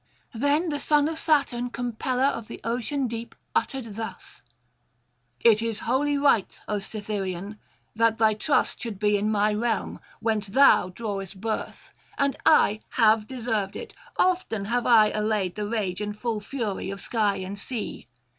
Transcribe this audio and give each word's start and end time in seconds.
Then 0.33 0.69
the 0.69 0.79
son 0.79 1.07
of 1.07 1.19
Saturn, 1.19 1.69
compeller 1.69 2.23
of 2.23 2.47
the 2.47 2.59
ocean 2.63 3.05
deep, 3.07 3.35
uttered 3.53 3.85
thus: 3.97 4.41
'It 5.41 5.61
is 5.61 5.81
wholly 5.81 6.17
right, 6.17 6.59
O 6.67 6.79
Cytherean, 6.79 7.59
that 7.95 8.17
thy 8.17 8.33
trust 8.33 8.81
should 8.81 8.97
be 8.97 9.15
in 9.15 9.29
my 9.31 9.53
realm, 9.53 9.99
whence 10.19 10.47
thou 10.47 10.89
drawest 10.89 11.39
birth; 11.39 11.93
and 12.17 12.35
I 12.47 12.81
have 12.93 13.27
deserved 13.27 13.75
it: 13.75 13.93
often 14.17 14.65
have 14.65 14.87
I 14.87 15.11
allayed 15.11 15.53
the 15.53 15.67
rage 15.67 16.01
and 16.01 16.17
full 16.17 16.39
fury 16.41 16.89
of 16.89 16.99
sky 16.99 17.35
and 17.35 17.59
sea. 17.59 18.07